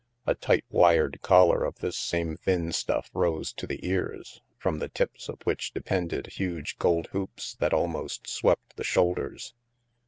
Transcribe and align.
A 0.25 0.33
tight 0.33 0.65
wired 0.71 1.21
collar 1.21 1.63
of 1.63 1.75
this 1.75 1.95
same 1.95 2.35
thin 2.35 2.71
stuff 2.71 3.11
rose 3.13 3.53
to 3.53 3.67
the 3.67 3.87
ears, 3.87 4.41
from 4.57 4.79
the 4.79 4.89
tips 4.89 5.29
of 5.29 5.37
which 5.43 5.73
depended 5.75 6.25
huge 6.25 6.79
gold 6.79 7.09
hoops 7.11 7.53
that 7.59 7.71
almost 7.71 8.25
swept 8.27 8.77
the 8.77 8.83
shoulders. 8.83 9.53